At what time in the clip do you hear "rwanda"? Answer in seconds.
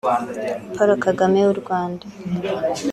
1.61-2.05